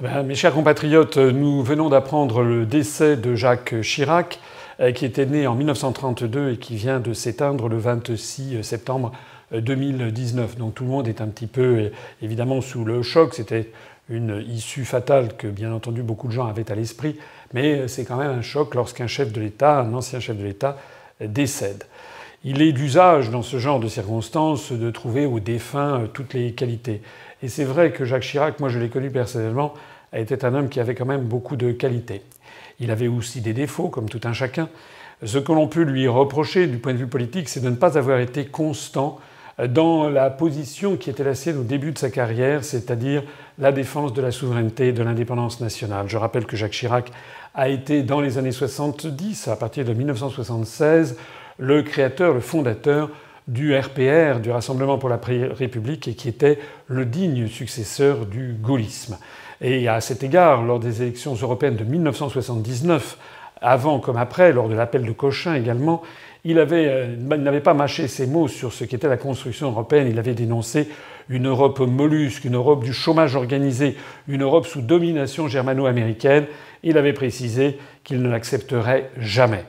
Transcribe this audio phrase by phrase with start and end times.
[0.00, 4.40] Ben, mes chers compatriotes, nous venons d'apprendre le décès de Jacques Chirac,
[4.80, 9.12] euh, qui était né en 1932 et qui vient de s'éteindre le 26 septembre
[9.52, 10.56] 2019.
[10.56, 11.90] Donc tout le monde est un petit peu
[12.22, 13.34] évidemment sous le choc.
[13.34, 13.72] C'était
[14.08, 17.18] une issue fatale que bien entendu beaucoup de gens avaient à l'esprit,
[17.52, 20.78] mais c'est quand même un choc lorsqu'un chef de l'État, un ancien chef de l'État,
[21.20, 21.84] décède.
[22.42, 27.02] Il est d'usage dans ce genre de circonstances de trouver aux défunts toutes les qualités.
[27.42, 29.74] Et c'est vrai que Jacques Chirac, moi je l'ai connu personnellement,
[30.14, 32.22] était un homme qui avait quand même beaucoup de qualités.
[32.78, 34.70] Il avait aussi des défauts, comme tout un chacun.
[35.22, 37.98] Ce que l'on peut lui reprocher du point de vue politique, c'est de ne pas
[37.98, 39.18] avoir été constant
[39.68, 43.22] dans la position qui était la sienne au début de sa carrière, c'est-à-dire
[43.58, 46.08] la défense de la souveraineté et de l'indépendance nationale.
[46.08, 47.12] Je rappelle que Jacques Chirac
[47.54, 51.18] a été, dans les années 70, à partir de 1976,
[51.60, 53.10] le créateur, le fondateur
[53.46, 59.18] du RPR, du Rassemblement pour la République, et qui était le digne successeur du gaullisme.
[59.60, 63.18] Et à cet égard, lors des élections européennes de 1979,
[63.60, 66.02] avant comme après, lors de l'appel de Cochin également,
[66.44, 70.08] il, euh, n'avait pas mâché ses mots sur ce qu'était la construction européenne.
[70.10, 70.88] Il avait dénoncé
[71.28, 73.96] une Europe mollusque, une Europe du chômage organisé,
[74.28, 76.46] une Europe sous domination germano-américaine.
[76.82, 79.64] Il avait précisé qu'il ne l'accepterait jamais.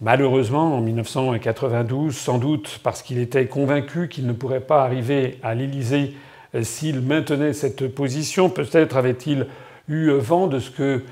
[0.00, 5.54] Malheureusement, en 1992, sans doute parce qu'il était convaincu qu'il ne pourrait pas arriver à
[5.54, 6.14] l'Élysée
[6.54, 9.46] euh, s'il maintenait cette position, peut-être avait-il
[9.88, 11.02] eu vent de ce que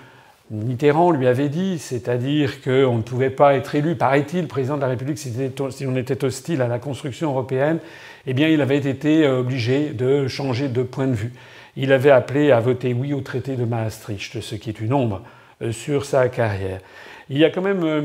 [0.50, 4.88] Mitterrand lui avait dit, c'est-à-dire qu'on ne pouvait pas être élu, paraît-il, président de la
[4.88, 7.80] République si on était hostile à la construction européenne,
[8.26, 11.32] eh bien il avait été obligé de changer de point de vue.
[11.76, 15.22] Il avait appelé à voter oui au traité de Maastricht, ce qui est une ombre
[15.62, 16.80] euh, sur sa carrière.
[17.28, 18.02] Il y a quand même euh,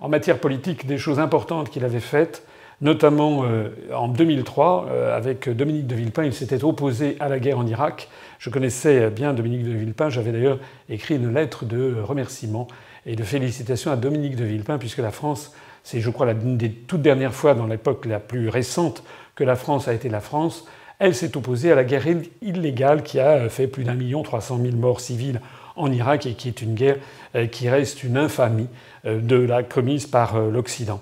[0.00, 2.46] en matière politique des choses importantes qu'il avait faites,
[2.80, 6.24] notamment euh, en 2003 euh, avec Dominique de Villepin.
[6.24, 8.08] Il s'était opposé à la guerre en Irak.
[8.38, 10.10] Je connaissais bien Dominique de Villepin.
[10.10, 12.68] J'avais d'ailleurs écrit une lettre de remerciement
[13.06, 16.70] et de félicitations à Dominique de Villepin, puisque la France, c'est je crois l'une des
[16.70, 19.02] toutes dernières fois dans l'époque la plus récente
[19.34, 20.66] que la France a été la France.
[21.00, 22.06] Elle s'est opposée à la guerre
[22.42, 25.40] illégale qui a fait plus d'un million trois cent mille morts civiles
[25.78, 26.96] en Irak et qui est une guerre
[27.34, 28.68] euh, qui reste une infamie
[29.06, 31.00] euh, de la commise par euh, l'Occident.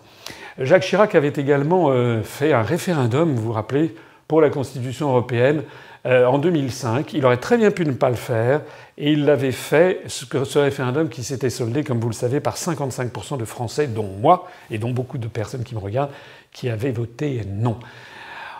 [0.59, 1.93] Jacques Chirac avait également
[2.23, 3.95] fait un référendum, vous vous rappelez,
[4.27, 5.65] pour la Constitution européenne
[6.07, 7.13] en 2005.
[7.13, 8.63] Il aurait très bien pu ne pas le faire
[8.97, 13.37] et il l'avait fait, ce référendum qui s'était soldé, comme vous le savez, par 55%
[13.37, 16.13] de Français, dont moi et dont beaucoup de personnes qui me regardent,
[16.53, 17.77] qui avaient voté non.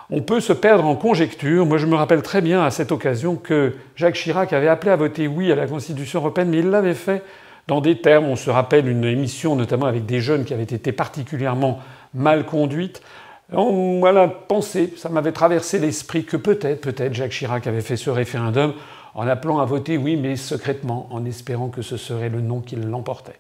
[0.09, 1.67] On peut se perdre en conjecture.
[1.67, 4.97] Moi, je me rappelle très bien à cette occasion que Jacques Chirac avait appelé à
[4.97, 7.25] voter oui à la Constitution européenne, mais il l'avait fait
[7.67, 8.27] dans des termes.
[8.27, 11.81] On se rappelle une émission, notamment avec des jeunes qui avaient été particulièrement
[12.15, 13.03] mal conduites.
[13.53, 18.11] On, voilà, pensé, ça m'avait traversé l'esprit que peut-être, peut-être Jacques Chirac avait fait ce
[18.11, 18.75] référendum
[19.15, 22.77] en appelant à voter oui, mais secrètement, en espérant que ce serait le nom qui
[22.77, 23.39] l'emportait.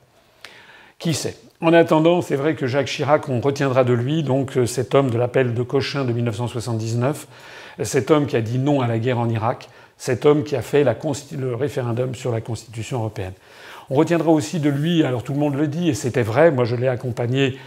[0.98, 1.36] Qui sait?
[1.60, 5.10] En attendant, c'est vrai que Jacques Chirac, on retiendra de lui donc euh, cet homme
[5.10, 7.26] de l'appel de Cochin de 1979,
[7.82, 9.68] cet homme qui a dit non à la guerre en Irak,
[9.98, 13.32] cet homme qui a fait le référendum sur la Constitution européenne.
[13.90, 16.64] On retiendra aussi de lui, alors tout le monde le dit, et c'était vrai, moi
[16.64, 17.58] je l'ai accompagné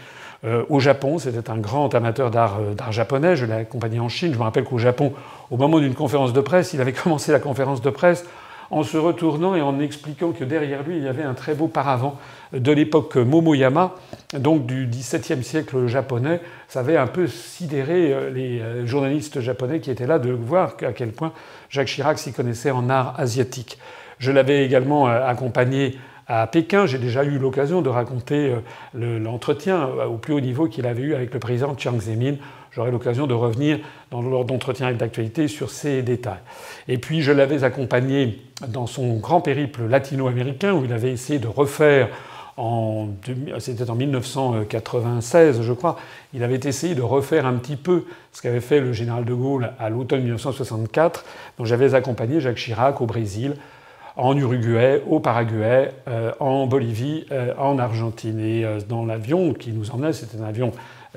[0.44, 4.34] euh, au Japon, c'était un grand amateur euh, d'art japonais, je l'ai accompagné en Chine,
[4.34, 5.14] je me rappelle qu'au Japon,
[5.52, 8.26] au moment d'une conférence de presse, il avait commencé la conférence de presse
[8.72, 11.68] en se retournant et en expliquant que derrière lui, il y avait un très beau
[11.68, 12.18] paravent
[12.54, 13.96] de l'époque Momoyama,
[14.34, 16.42] donc du XVIIe siècle japonais.
[16.68, 20.76] Ça avait un peu sidéré euh, les euh, journalistes japonais qui étaient là de voir
[20.82, 21.34] à quel point
[21.70, 23.80] Jacques Chirac s'y connaissait en art asiatique.
[24.20, 25.98] Je l'avais également euh, accompagné
[26.30, 26.86] à Pékin.
[26.86, 28.54] J'ai déjà eu l'occasion de raconter
[28.94, 32.36] l'entretien au plus haut niveau qu'il avait eu avec le président Chiang Zemin
[32.72, 33.80] J'aurai l'occasion de revenir
[34.12, 36.40] dans l'ordre d'entretien d'actualité sur ces détails.
[36.88, 41.48] Et puis je l'avais accompagné dans son grand périple latino-américain où il avait essayé de
[41.48, 42.10] refaire
[43.60, 45.98] c'était en 1996, je crois,
[46.34, 48.04] il avait essayé de refaire un petit peu
[48.34, 51.24] ce qu'avait fait le général de Gaulle à l'automne 1964.
[51.58, 53.56] Donc j'avais accompagné Jacques Chirac au Brésil,
[54.20, 58.40] en Uruguay, au Paraguay, euh, en Bolivie, euh, en Argentine.
[58.40, 60.72] Et euh, dans l'avion qui nous emmenait, c'était un avion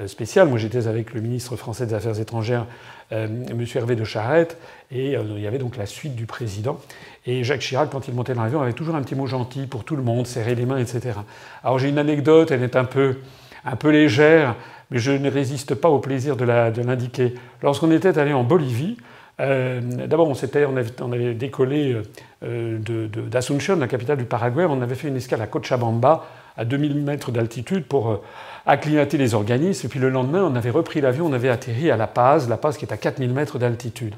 [0.06, 0.48] spécial.
[0.48, 2.64] Moi, j'étais avec le ministre français des Affaires étrangères,
[3.10, 3.42] M.
[3.74, 4.56] Hervé de Charette,
[4.90, 6.80] et il y avait donc la suite du président.
[7.26, 9.84] Et Jacques Chirac, quand il montait dans l'avion, avait toujours un petit mot gentil pour
[9.84, 11.18] tout le monde, serrer les mains, etc.
[11.62, 13.18] Alors j'ai une anecdote, elle est un peu,
[13.66, 14.56] un peu légère,
[14.90, 16.46] mais je ne résiste pas au plaisir de
[16.80, 17.34] l'indiquer.
[17.62, 18.96] Lorsqu'on était allé en Bolivie,
[19.38, 21.96] D'abord, on, on, avait, on avait décollé
[22.42, 24.64] d'Asunción, de, la capitale du Paraguay.
[24.68, 26.26] On avait fait une escale à Cochabamba,
[26.56, 28.22] à 2000 mètres d'altitude, pour
[28.66, 29.86] acclimater les organismes.
[29.86, 32.56] Et puis le lendemain, on avait repris l'avion, on avait atterri à La Paz, La
[32.56, 34.14] Paz qui est à 4000 mètres d'altitude.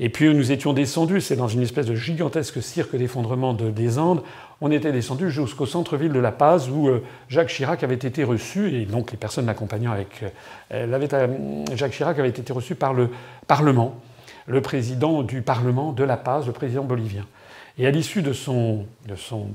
[0.00, 4.22] Et puis nous étions descendus, c'est dans une espèce de gigantesque cirque d'effondrement des Andes,
[4.60, 8.74] on était descendus jusqu'au centre-ville de La Paz où euh, Jacques Chirac avait été reçu,
[8.74, 10.24] et donc les personnes l'accompagnant avec
[10.72, 13.10] euh, Jacques Chirac avait été reçu par le
[13.46, 14.00] Parlement,
[14.46, 17.26] le président du Parlement de La Paz, le président bolivien.
[17.76, 18.86] Et à l'issue de son,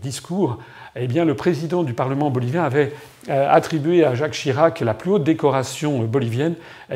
[0.01, 0.59] discours,
[0.95, 2.91] eh bien, le président du Parlement bolivien avait
[3.29, 6.55] euh, attribué à Jacques Chirac la plus haute décoration bolivienne,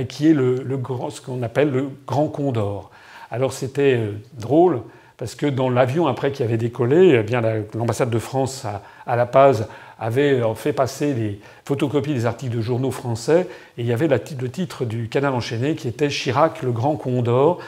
[0.10, 0.80] qui est le, le
[1.10, 2.92] ce qu'on appelle le Grand Condor.
[3.32, 4.00] Alors c'était
[4.34, 4.82] drôle
[5.18, 7.42] parce que dans l'avion après qui avait décollé, eh bien
[7.74, 8.66] l'ambassade de France
[9.06, 9.68] à, La Paz
[9.98, 13.48] avait euh, fait passer des photocopies des articles de journaux français
[13.78, 17.60] et il y avait le titre du canal enchaîné qui était Chirac le grand condor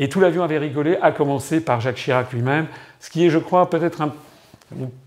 [0.00, 2.66] et tout l'avion avait rigolé, à commencer par Jacques Chirac lui-même,
[2.98, 4.12] ce qui est, je crois, peut-être un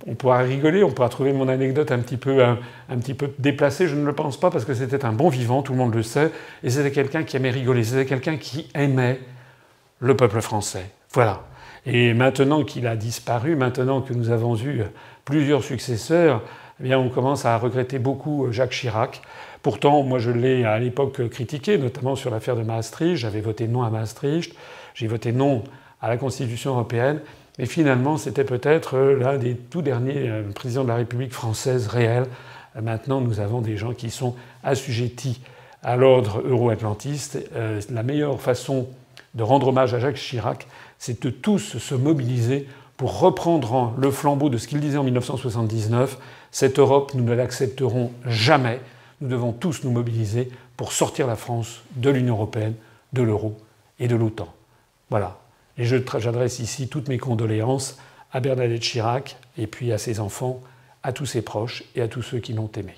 [0.07, 2.57] on pourra rigoler, on pourra trouver mon anecdote un petit, peu, un,
[2.97, 5.71] petit peu déplacée, je ne le pense pas, parce que c'était un bon vivant, tout
[5.71, 6.31] le monde le sait,
[6.63, 9.21] et c'était quelqu'un qui aimait rigoler, c'était quelqu'un qui aimait
[9.99, 10.85] le peuple français.
[11.13, 11.43] Voilà.
[11.85, 14.83] Et maintenant qu'il a disparu, maintenant que nous avons eu
[15.25, 16.41] plusieurs successeurs,
[16.79, 19.21] eh bien on commence à regretter beaucoup Jacques Chirac.
[19.61, 23.15] Pourtant, moi je l'ai à l'époque critiqué, notamment sur l'affaire de Maastricht.
[23.15, 24.53] J'avais voté non à Maastricht,
[24.93, 25.63] j'ai voté non
[26.01, 27.19] à la Constitution européenne.
[27.59, 32.25] Mais finalement, c'était peut-être l'un des tout derniers euh, présidents de la République française réelle.
[32.81, 35.39] Maintenant, nous avons des gens qui sont assujettis
[35.83, 37.37] à l'ordre euro-atlantiste.
[37.55, 38.87] Euh, la meilleure façon
[39.35, 40.67] de rendre hommage à Jacques Chirac,
[40.97, 42.67] c'est de tous se mobiliser
[42.97, 46.17] pour reprendre le flambeau de ce qu'il disait en 1979.
[46.51, 48.79] Cette Europe, nous ne l'accepterons jamais.
[49.21, 52.75] Nous devons tous nous mobiliser pour sortir la France de l'Union européenne,
[53.13, 53.57] de l'euro
[53.99, 54.47] et de l'OTAN.
[55.13, 55.37] Voilà.
[55.77, 57.99] Et j'adresse ici toutes mes condoléances
[58.31, 60.59] à Bernadette Chirac et puis à ses enfants,
[61.03, 62.95] à tous ses proches et à tous ceux qui l'ont aimé.